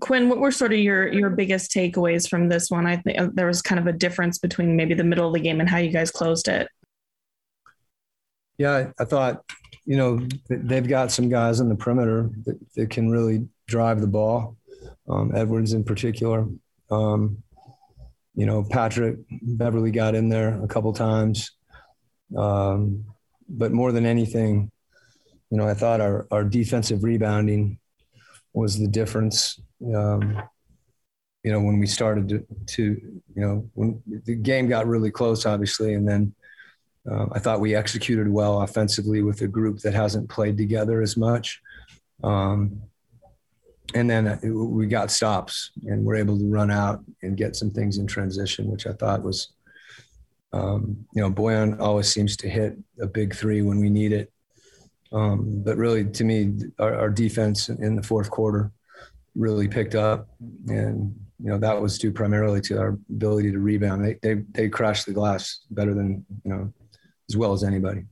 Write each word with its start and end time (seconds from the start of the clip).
Quin, 0.00 0.28
what 0.28 0.38
were 0.38 0.50
sort 0.50 0.72
of 0.72 0.78
your 0.78 1.12
your 1.12 1.30
biggest 1.30 1.70
takeaways 1.70 2.28
from 2.28 2.48
this 2.48 2.70
one? 2.70 2.86
I 2.86 2.96
think 2.96 3.18
uh, 3.18 3.28
there 3.32 3.46
was 3.46 3.62
kind 3.62 3.78
of 3.78 3.86
a 3.86 3.92
difference 3.92 4.38
between 4.38 4.76
maybe 4.76 4.94
the 4.94 5.04
middle 5.04 5.28
of 5.28 5.34
the 5.34 5.40
game 5.40 5.60
and 5.60 5.68
how 5.68 5.78
you 5.78 5.90
guys 5.90 6.10
closed 6.10 6.48
it. 6.48 6.68
Yeah, 8.58 8.90
I 8.98 9.04
thought, 9.04 9.44
you 9.84 9.96
know, 9.96 10.26
they've 10.48 10.86
got 10.86 11.10
some 11.10 11.28
guys 11.28 11.60
on 11.60 11.68
the 11.68 11.74
perimeter 11.74 12.30
that, 12.44 12.58
that 12.76 12.90
can 12.90 13.10
really 13.10 13.48
drive 13.66 14.00
the 14.00 14.06
ball. 14.06 14.56
Um, 15.08 15.32
Edwards 15.34 15.72
in 15.72 15.84
particular. 15.84 16.46
Um, 16.90 17.42
you 18.34 18.46
know, 18.46 18.64
Patrick 18.64 19.18
Beverley 19.42 19.90
got 19.90 20.14
in 20.14 20.28
there 20.28 20.62
a 20.62 20.68
couple 20.68 20.92
times. 20.92 21.52
Um, 22.36 23.04
but 23.48 23.72
more 23.72 23.92
than 23.92 24.06
anything, 24.06 24.70
you 25.50 25.58
know, 25.58 25.68
I 25.68 25.74
thought 25.74 26.00
our, 26.00 26.26
our 26.30 26.44
defensive 26.44 27.04
rebounding 27.04 27.78
was 28.54 28.78
the 28.78 28.88
difference. 28.88 29.60
Um, 29.94 30.42
you 31.42 31.52
know, 31.52 31.60
when 31.60 31.78
we 31.78 31.86
started 31.86 32.28
to, 32.30 32.46
to, 32.66 32.82
you 32.82 33.42
know, 33.42 33.68
when 33.74 34.02
the 34.24 34.34
game 34.34 34.66
got 34.68 34.86
really 34.86 35.10
close, 35.10 35.44
obviously, 35.44 35.92
and 35.92 36.08
then 36.08 36.34
uh, 37.10 37.26
I 37.32 37.38
thought 37.38 37.60
we 37.60 37.74
executed 37.74 38.28
well 38.28 38.62
offensively 38.62 39.22
with 39.22 39.42
a 39.42 39.48
group 39.48 39.80
that 39.80 39.92
hasn't 39.92 40.30
played 40.30 40.56
together 40.56 41.02
as 41.02 41.16
much. 41.18 41.60
Um, 42.22 42.80
and 43.94 44.08
then 44.08 44.26
uh, 44.26 44.38
we 44.48 44.86
got 44.86 45.10
stops 45.10 45.72
and 45.86 46.02
we're 46.04 46.16
able 46.16 46.38
to 46.38 46.50
run 46.50 46.70
out 46.70 47.04
and 47.22 47.36
get 47.36 47.56
some 47.56 47.70
things 47.70 47.98
in 47.98 48.06
transition, 48.06 48.70
which 48.70 48.86
I 48.86 48.92
thought 48.92 49.22
was, 49.22 49.52
um, 50.54 51.04
you 51.14 51.20
know, 51.20 51.30
Bojan 51.30 51.78
always 51.78 52.08
seems 52.08 52.36
to 52.38 52.48
hit 52.48 52.78
a 53.00 53.06
big 53.06 53.34
three 53.34 53.60
when 53.60 53.80
we 53.80 53.90
need 53.90 54.12
it. 54.12 54.32
Um, 55.14 55.62
but 55.64 55.76
really, 55.76 56.04
to 56.04 56.24
me, 56.24 56.54
our, 56.80 56.94
our, 56.94 57.08
defense 57.08 57.68
in 57.68 57.94
the 57.94 58.02
fourth 58.02 58.30
quarter 58.30 58.72
really 59.36 59.68
picked 59.68 59.94
up, 59.94 60.28
and 60.66 61.14
you 61.38 61.50
know 61.50 61.58
that 61.58 61.80
was 61.80 61.98
due 61.98 62.10
primarily 62.10 62.60
to 62.62 62.78
our 62.78 62.98
ability 63.08 63.52
to 63.52 63.60
rebound. 63.60 64.04
They 64.04 64.18
they 64.22 64.42
they 64.50 64.68
crashed 64.68 65.06
the 65.06 65.12
glass 65.12 65.60
better 65.70 65.94
than 65.94 66.26
you 66.44 66.50
know 66.50 66.72
as 67.30 67.36
well 67.36 67.52
as 67.52 67.62
anybody. 67.62 68.06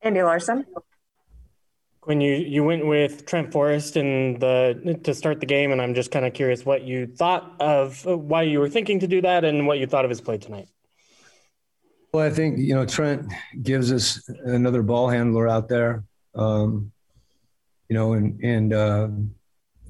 Andy 0.00 0.22
Larsen. 0.22 0.64
When 2.04 2.22
you 2.22 2.36
you 2.36 2.64
went 2.64 2.86
with 2.86 3.26
Trent 3.26 3.52
Forrest 3.52 3.98
in 3.98 4.38
the 4.38 4.98
to 5.04 5.12
start 5.12 5.40
the 5.40 5.46
game, 5.46 5.72
and 5.72 5.82
I'm 5.82 5.92
just 5.92 6.10
kind 6.10 6.24
of 6.24 6.32
curious 6.32 6.64
what 6.64 6.84
you 6.84 7.06
thought 7.06 7.54
of 7.60 8.02
why 8.06 8.42
you 8.42 8.60
were 8.60 8.70
thinking 8.70 9.00
to 9.00 9.06
do 9.06 9.20
that, 9.20 9.44
and 9.44 9.66
what 9.66 9.78
you 9.78 9.86
thought 9.86 10.06
of 10.06 10.08
his 10.08 10.22
play 10.22 10.38
tonight. 10.38 10.68
Well, 12.16 12.24
I 12.24 12.30
think 12.30 12.56
you 12.58 12.74
know 12.74 12.86
Trent 12.86 13.30
gives 13.62 13.92
us 13.92 14.26
another 14.46 14.82
ball 14.82 15.10
handler 15.10 15.46
out 15.46 15.68
there, 15.68 16.02
um, 16.34 16.90
you 17.90 17.94
know, 17.94 18.14
and 18.14 18.42
and 18.42 18.72
uh, 18.72 19.08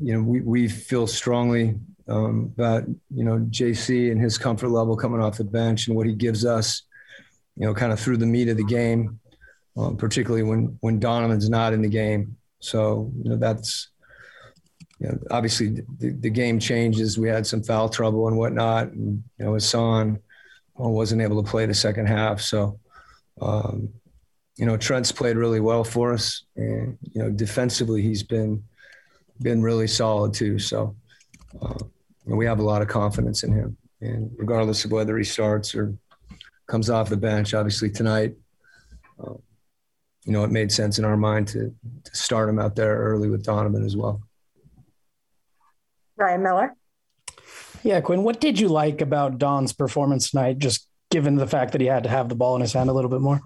you 0.00 0.12
know 0.12 0.22
we 0.22 0.40
we 0.40 0.68
feel 0.68 1.06
strongly 1.06 1.76
um, 2.08 2.52
about 2.58 2.82
you 3.14 3.22
know 3.22 3.38
JC 3.50 4.10
and 4.10 4.20
his 4.20 4.38
comfort 4.38 4.70
level 4.70 4.96
coming 4.96 5.20
off 5.20 5.36
the 5.36 5.44
bench 5.44 5.86
and 5.86 5.96
what 5.96 6.08
he 6.08 6.14
gives 6.14 6.44
us, 6.44 6.82
you 7.54 7.64
know, 7.64 7.72
kind 7.72 7.92
of 7.92 8.00
through 8.00 8.16
the 8.16 8.26
meat 8.26 8.48
of 8.48 8.56
the 8.56 8.64
game, 8.64 9.20
um, 9.76 9.96
particularly 9.96 10.42
when 10.42 10.76
when 10.80 10.98
Donovan's 10.98 11.48
not 11.48 11.72
in 11.72 11.80
the 11.80 11.88
game. 11.88 12.36
So 12.58 13.12
you 13.22 13.30
know 13.30 13.36
that's 13.36 13.90
you 14.98 15.10
know, 15.10 15.18
obviously 15.30 15.68
the, 16.00 16.10
the 16.10 16.30
game 16.30 16.58
changes. 16.58 17.20
We 17.20 17.28
had 17.28 17.46
some 17.46 17.62
foul 17.62 17.88
trouble 17.88 18.26
and 18.26 18.36
whatnot, 18.36 18.88
and 18.88 19.22
you 19.38 19.44
know 19.44 19.52
Hassan 19.54 20.18
wasn't 20.78 21.22
able 21.22 21.42
to 21.42 21.48
play 21.48 21.66
the 21.66 21.74
second 21.74 22.06
half. 22.06 22.40
So, 22.40 22.78
um, 23.40 23.88
you 24.56 24.66
know, 24.66 24.76
Trent's 24.76 25.12
played 25.12 25.36
really 25.36 25.60
well 25.60 25.84
for 25.84 26.12
us, 26.12 26.44
and 26.56 26.98
you 27.02 27.22
know, 27.22 27.30
defensively 27.30 28.02
he's 28.02 28.22
been 28.22 28.62
been 29.42 29.62
really 29.62 29.86
solid 29.86 30.32
too. 30.32 30.58
So, 30.58 30.96
uh, 31.60 31.78
we 32.24 32.46
have 32.46 32.58
a 32.58 32.62
lot 32.62 32.82
of 32.82 32.88
confidence 32.88 33.42
in 33.42 33.52
him, 33.52 33.76
and 34.00 34.30
regardless 34.36 34.84
of 34.84 34.92
whether 34.92 35.16
he 35.18 35.24
starts 35.24 35.74
or 35.74 35.94
comes 36.66 36.90
off 36.90 37.08
the 37.08 37.16
bench, 37.16 37.54
obviously 37.54 37.90
tonight, 37.90 38.34
uh, 39.22 39.34
you 40.24 40.32
know, 40.32 40.42
it 40.42 40.50
made 40.50 40.72
sense 40.72 40.98
in 40.98 41.04
our 41.04 41.16
mind 41.16 41.48
to 41.48 41.74
to 42.04 42.16
start 42.16 42.48
him 42.48 42.58
out 42.58 42.76
there 42.76 42.96
early 42.96 43.28
with 43.28 43.44
Donovan 43.44 43.84
as 43.84 43.96
well. 43.96 44.22
Ryan 46.16 46.42
Miller. 46.42 46.76
Yeah, 47.86 48.00
Quin, 48.00 48.24
what 48.24 48.40
did 48.40 48.58
you 48.58 48.66
like 48.66 49.00
about 49.00 49.38
Don's 49.38 49.72
performance 49.72 50.32
tonight, 50.32 50.58
just 50.58 50.88
given 51.08 51.36
the 51.36 51.46
fact 51.46 51.70
that 51.70 51.80
he 51.80 51.86
had 51.86 52.02
to 52.02 52.08
have 52.08 52.28
the 52.28 52.34
ball 52.34 52.56
in 52.56 52.60
his 52.60 52.72
hand 52.72 52.90
a 52.90 52.92
little 52.92 53.08
bit 53.08 53.20
more? 53.20 53.40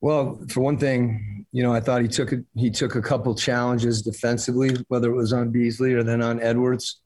Well, 0.00 0.40
for 0.48 0.60
one 0.60 0.78
thing, 0.78 1.44
you 1.50 1.64
know, 1.64 1.74
I 1.74 1.80
thought 1.80 2.02
he 2.02 2.06
took 2.06 2.32
he 2.54 2.70
took 2.70 2.94
a 2.94 3.02
couple 3.02 3.34
challenges 3.34 4.00
defensively, 4.00 4.76
whether 4.86 5.10
it 5.10 5.16
was 5.16 5.32
on 5.32 5.50
Beasley 5.50 5.94
or 5.94 6.04
then 6.04 6.22
on 6.22 6.40
Edwards. 6.40 7.00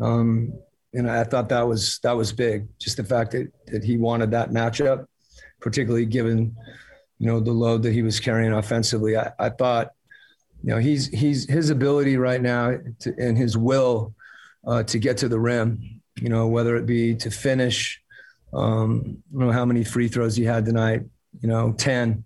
Um, 0.00 0.52
and 0.94 1.10
I 1.10 1.24
thought 1.24 1.48
that 1.48 1.66
was 1.66 1.98
that 2.04 2.16
was 2.16 2.32
big. 2.32 2.68
Just 2.78 2.96
the 2.96 3.02
fact 3.02 3.32
that 3.32 3.50
that 3.66 3.82
he 3.82 3.96
wanted 3.96 4.30
that 4.30 4.50
matchup, 4.50 5.06
particularly 5.60 6.06
given, 6.06 6.54
you 7.18 7.26
know, 7.26 7.40
the 7.40 7.50
load 7.50 7.82
that 7.82 7.92
he 7.92 8.04
was 8.04 8.20
carrying 8.20 8.52
offensively. 8.52 9.16
I, 9.16 9.32
I 9.40 9.48
thought, 9.48 9.90
you 10.62 10.70
know, 10.70 10.78
he's 10.78 11.08
he's 11.08 11.50
his 11.50 11.70
ability 11.70 12.16
right 12.16 12.40
now 12.40 12.78
to, 13.00 13.12
and 13.18 13.36
his 13.36 13.58
will 13.58 14.14
uh, 14.66 14.82
to 14.84 14.98
get 14.98 15.18
to 15.18 15.28
the 15.28 15.38
rim. 15.38 16.00
You 16.20 16.28
know, 16.28 16.46
whether 16.48 16.76
it 16.76 16.86
be 16.86 17.14
to 17.16 17.30
finish. 17.30 18.00
Um, 18.54 19.22
I 19.34 19.38
don't 19.38 19.48
know 19.48 19.52
how 19.52 19.66
many 19.66 19.84
free 19.84 20.08
throws 20.08 20.36
he 20.36 20.44
had 20.44 20.64
tonight. 20.64 21.02
You 21.40 21.48
know, 21.48 21.72
ten. 21.72 22.24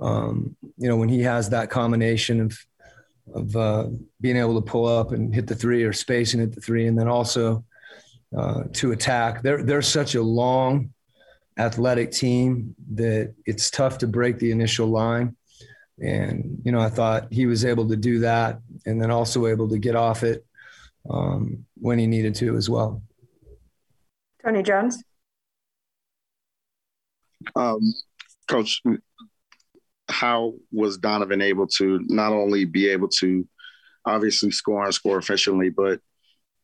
Um, 0.00 0.56
you 0.76 0.88
know, 0.88 0.96
when 0.96 1.08
he 1.08 1.22
has 1.22 1.50
that 1.50 1.70
combination 1.70 2.40
of 2.40 2.58
of 3.34 3.56
uh, 3.56 3.86
being 4.20 4.36
able 4.36 4.60
to 4.60 4.70
pull 4.70 4.86
up 4.86 5.12
and 5.12 5.34
hit 5.34 5.46
the 5.46 5.54
three 5.54 5.84
or 5.84 5.92
spacing 5.92 6.40
at 6.40 6.52
the 6.52 6.60
three, 6.60 6.86
and 6.86 6.98
then 6.98 7.08
also 7.08 7.64
uh, 8.36 8.64
to 8.72 8.92
attack. 8.92 9.42
They're 9.42 9.62
they're 9.62 9.82
such 9.82 10.14
a 10.14 10.22
long, 10.22 10.90
athletic 11.58 12.10
team 12.10 12.74
that 12.94 13.34
it's 13.46 13.70
tough 13.70 13.98
to 13.98 14.06
break 14.06 14.38
the 14.38 14.50
initial 14.50 14.88
line. 14.88 15.36
And 16.02 16.60
you 16.64 16.72
know, 16.72 16.80
I 16.80 16.88
thought 16.88 17.32
he 17.32 17.46
was 17.46 17.64
able 17.64 17.88
to 17.88 17.96
do 17.96 18.18
that, 18.20 18.58
and 18.86 19.00
then 19.00 19.10
also 19.10 19.46
able 19.46 19.68
to 19.68 19.78
get 19.78 19.94
off 19.94 20.24
it 20.24 20.44
um, 21.08 21.64
when 21.76 21.98
he 21.98 22.06
needed 22.06 22.34
to 22.36 22.56
as 22.56 22.68
well. 22.68 23.02
Tony 24.44 24.62
Jones. 24.62 25.02
Um, 27.56 27.80
Coach, 28.48 28.82
how 30.08 30.54
was 30.70 30.98
Donovan 30.98 31.42
able 31.42 31.66
to 31.78 32.00
not 32.08 32.32
only 32.32 32.64
be 32.64 32.88
able 32.88 33.08
to 33.08 33.46
obviously 34.04 34.50
score 34.50 34.84
and 34.84 34.94
score 34.94 35.18
efficiently, 35.18 35.70
but 35.70 36.00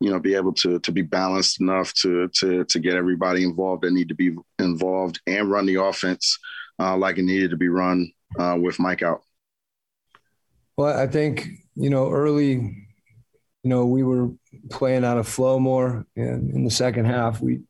you 0.00 0.10
know, 0.10 0.20
be 0.20 0.34
able 0.34 0.52
to 0.54 0.78
to 0.80 0.92
be 0.92 1.02
balanced 1.02 1.60
enough 1.60 1.92
to 1.94 2.28
to 2.34 2.64
to 2.64 2.78
get 2.78 2.94
everybody 2.94 3.42
involved 3.42 3.82
that 3.82 3.92
need 3.92 4.08
to 4.08 4.14
be 4.14 4.36
involved 4.58 5.20
and 5.26 5.50
run 5.50 5.66
the 5.66 5.76
offense 5.76 6.38
uh, 6.78 6.96
like 6.96 7.18
it 7.18 7.24
needed 7.24 7.50
to 7.50 7.56
be 7.56 7.68
run 7.68 8.12
uh, 8.38 8.56
with 8.60 8.78
Mike 8.78 9.02
out. 9.02 9.22
Well, 10.76 10.96
I 10.96 11.06
think 11.08 11.48
you 11.74 11.90
know 11.90 12.10
early 12.10 12.87
you 13.62 13.70
know, 13.70 13.86
we 13.86 14.02
were 14.02 14.30
playing 14.70 15.04
out 15.04 15.18
of 15.18 15.28
flow 15.28 15.58
more. 15.58 16.06
And 16.16 16.50
in 16.54 16.64
the 16.64 16.70
second 16.70 17.06
half, 17.06 17.40
we 17.40 17.60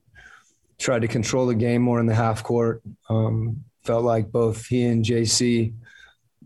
tried 0.78 1.02
to 1.02 1.08
control 1.08 1.46
the 1.46 1.54
game 1.54 1.82
more 1.82 2.00
in 2.00 2.06
the 2.06 2.14
half 2.14 2.42
court. 2.42 2.82
Um, 3.08 3.64
felt 3.84 4.04
like 4.04 4.30
both 4.30 4.66
he 4.66 4.84
and 4.84 5.04
JC 5.04 5.72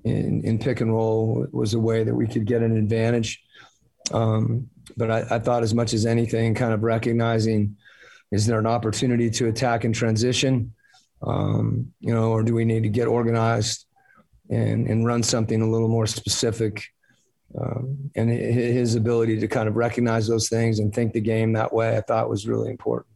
in, 0.05 0.45
in 0.45 0.59
pick 0.59 0.81
and 0.81 0.93
roll 0.93 1.47
was 1.53 1.75
a 1.75 1.81
way 1.81 2.05
that 2.05 2.15
we 2.15 2.27
could 2.27 2.45
get 2.45 2.63
an 2.63 2.77
advantage. 2.77 3.43
Um, 4.13 4.69
but 4.97 5.11
I, 5.11 5.37
I, 5.37 5.39
thought, 5.39 5.63
as 5.63 5.75
much 5.75 5.93
as 5.93 6.07
anything, 6.07 6.55
kind 6.55 6.73
of 6.73 6.83
recognizing 6.83 7.77
is 8.31 8.47
there 8.47 8.59
an 8.59 8.67
opportunity 8.67 9.31
to 9.31 9.49
attack 9.49 9.85
and 9.85 9.95
transition, 9.95 10.73
um, 11.23 11.93
you 12.01 12.15
know, 12.15 12.31
or 12.31 12.43
do 12.43 12.55
we 12.55 12.65
need 12.65 12.83
to 12.83 12.89
get 12.89 13.07
organized 13.07 13.87
and, 14.51 14.89
and 14.89 15.07
run 15.07 15.23
something 15.23 15.61
a 15.61 15.71
little 15.71 15.89
more 15.89 16.07
specific? 16.07 16.85
Um, 17.61 18.11
and 18.15 18.31
his 18.31 18.95
ability 18.95 19.39
to 19.41 19.49
kind 19.49 19.69
of 19.69 19.77
recognize 19.77 20.27
those 20.27 20.49
things 20.49 20.79
and 20.79 20.95
think 20.95 21.13
the 21.13 21.21
game 21.21 21.53
that 21.53 21.73
way, 21.73 21.97
I 21.97 22.01
thought 22.01 22.31
was 22.31 22.47
really 22.47 22.71
important. 22.71 23.15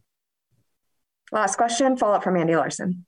Last 1.31 1.55
question, 1.55 1.97
follow 1.97 2.15
up 2.15 2.23
from 2.23 2.37
Andy 2.37 2.55
Larsen. 2.55 3.05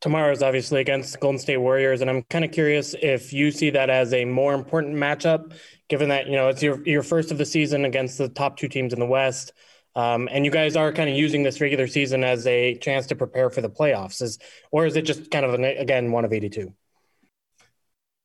Tomorrow 0.00 0.32
is 0.32 0.42
obviously 0.42 0.80
against 0.80 1.12
the 1.12 1.18
Golden 1.18 1.38
State 1.38 1.58
Warriors, 1.58 2.00
and 2.00 2.10
I'm 2.10 2.22
kind 2.24 2.44
of 2.44 2.50
curious 2.50 2.94
if 3.00 3.32
you 3.32 3.50
see 3.50 3.70
that 3.70 3.88
as 3.88 4.12
a 4.12 4.24
more 4.24 4.52
important 4.52 4.96
matchup, 4.96 5.52
given 5.88 6.08
that 6.08 6.26
you 6.26 6.32
know 6.32 6.48
it's 6.48 6.62
your 6.62 6.84
your 6.86 7.02
first 7.02 7.30
of 7.30 7.38
the 7.38 7.46
season 7.46 7.84
against 7.84 8.18
the 8.18 8.28
top 8.28 8.56
two 8.56 8.68
teams 8.68 8.92
in 8.92 8.98
the 8.98 9.06
West, 9.06 9.52
um, 9.94 10.28
and 10.32 10.44
you 10.44 10.50
guys 10.50 10.76
are 10.76 10.92
kind 10.92 11.08
of 11.08 11.16
using 11.16 11.44
this 11.44 11.60
regular 11.60 11.86
season 11.86 12.24
as 12.24 12.46
a 12.48 12.76
chance 12.78 13.06
to 13.06 13.16
prepare 13.16 13.48
for 13.48 13.60
the 13.60 13.70
playoffs, 13.70 14.20
is 14.22 14.38
or 14.72 14.86
is 14.86 14.96
it 14.96 15.02
just 15.02 15.30
kind 15.30 15.44
of 15.44 15.54
an, 15.54 15.64
again 15.64 16.10
one 16.10 16.24
of 16.24 16.32
82? 16.32 16.74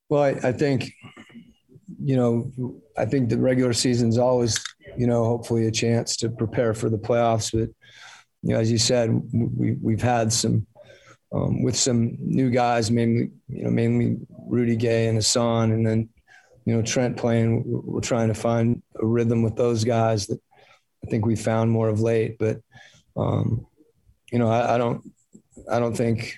Well, 0.09 0.23
I, 0.23 0.29
I 0.49 0.51
think 0.53 0.91
you 2.07 2.15
know, 2.15 2.31
I 2.97 3.05
think 3.05 3.27
the 3.27 3.37
regular 3.37 3.73
season's 3.73 4.17
always, 4.17 4.53
you 4.97 5.07
know, 5.07 5.25
hopefully 5.25 5.67
a 5.67 5.71
chance 5.71 6.15
to 6.17 6.29
prepare 6.29 6.73
for 6.73 6.89
the 6.89 6.97
playoffs. 7.07 7.51
But, 7.51 7.69
you 8.43 8.53
know, 8.53 8.59
as 8.59 8.71
you 8.71 8.77
said, 8.77 9.07
we, 9.33 9.75
we've 9.87 10.01
had 10.15 10.31
some, 10.31 10.65
um, 11.33 11.63
with 11.63 11.75
some 11.75 12.15
new 12.19 12.49
guys, 12.49 12.89
mainly, 12.89 13.31
you 13.49 13.63
know, 13.65 13.71
mainly 13.71 14.17
Rudy 14.47 14.77
Gay 14.77 15.07
and 15.07 15.17
Hassan, 15.17 15.73
and 15.73 15.85
then 15.85 16.09
you 16.67 16.75
know, 16.75 16.81
Trent 16.81 17.15
playing, 17.15 17.63
we're 17.65 18.01
trying 18.01 18.27
to 18.27 18.33
find 18.33 18.81
a 19.01 19.05
rhythm 19.05 19.41
with 19.41 19.55
those 19.55 19.85
guys 19.85 20.27
that 20.27 20.39
I 21.03 21.09
think 21.09 21.25
we 21.25 21.37
found 21.37 21.71
more 21.71 21.87
of 21.87 22.01
late. 22.01 22.37
But, 22.37 22.59
um, 23.15 23.65
you 24.31 24.39
know, 24.39 24.49
I, 24.49 24.75
I 24.75 24.77
don't, 24.77 25.01
I 25.71 25.79
don't 25.79 25.95
think, 25.95 26.37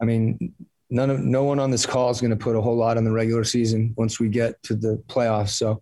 I 0.00 0.04
mean, 0.04 0.54
none 0.90 1.10
of, 1.10 1.20
no 1.20 1.44
one 1.44 1.58
on 1.58 1.70
this 1.70 1.86
call 1.86 2.10
is 2.10 2.20
going 2.20 2.30
to 2.30 2.36
put 2.36 2.56
a 2.56 2.60
whole 2.60 2.76
lot 2.76 2.96
on 2.96 3.04
the 3.04 3.10
regular 3.10 3.44
season 3.44 3.94
once 3.96 4.20
we 4.20 4.28
get 4.28 4.62
to 4.64 4.74
the 4.74 5.02
playoffs. 5.08 5.50
So 5.50 5.80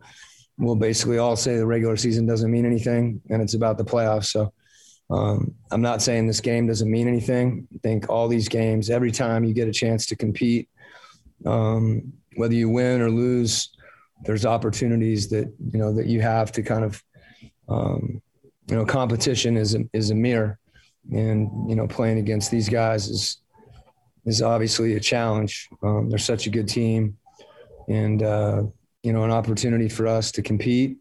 we'll 0.58 0.76
basically 0.76 1.18
all 1.18 1.36
say 1.36 1.56
the 1.56 1.66
regular 1.66 1.96
season 1.96 2.26
doesn't 2.26 2.50
mean 2.50 2.66
anything 2.66 3.20
and 3.30 3.42
it's 3.42 3.54
about 3.54 3.78
the 3.78 3.84
playoffs. 3.84 4.26
So, 4.26 4.52
um, 5.10 5.54
I'm 5.70 5.82
not 5.82 6.00
saying 6.00 6.26
this 6.26 6.40
game 6.40 6.66
doesn't 6.66 6.90
mean 6.90 7.06
anything. 7.06 7.68
I 7.74 7.78
think 7.82 8.08
all 8.08 8.28
these 8.28 8.48
games, 8.48 8.88
every 8.88 9.12
time 9.12 9.44
you 9.44 9.52
get 9.52 9.68
a 9.68 9.72
chance 9.72 10.06
to 10.06 10.16
compete, 10.16 10.70
um, 11.44 12.12
whether 12.36 12.54
you 12.54 12.70
win 12.70 13.02
or 13.02 13.10
lose, 13.10 13.70
there's 14.24 14.46
opportunities 14.46 15.28
that 15.28 15.52
you 15.72 15.78
know 15.78 15.92
that 15.92 16.06
you 16.06 16.20
have 16.22 16.52
to 16.52 16.62
kind 16.62 16.84
of, 16.84 17.02
um, 17.68 18.22
you 18.68 18.76
know, 18.76 18.86
competition 18.86 19.56
is 19.56 19.74
a, 19.74 19.80
is 19.92 20.10
a 20.10 20.14
mirror, 20.14 20.58
and 21.12 21.68
you 21.68 21.76
know, 21.76 21.86
playing 21.86 22.18
against 22.18 22.50
these 22.50 22.68
guys 22.68 23.08
is 23.08 23.41
is 24.24 24.42
obviously 24.42 24.94
a 24.94 25.00
challenge. 25.00 25.68
Um, 25.82 26.08
they're 26.08 26.18
such 26.18 26.46
a 26.46 26.50
good 26.50 26.68
team, 26.68 27.16
and 27.88 28.22
uh, 28.22 28.62
you 29.02 29.12
know, 29.12 29.24
an 29.24 29.30
opportunity 29.30 29.88
for 29.88 30.06
us 30.06 30.32
to 30.32 30.42
compete 30.42 30.98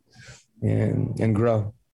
and 0.62 1.20
and 1.20 1.36
grow. 1.36 1.74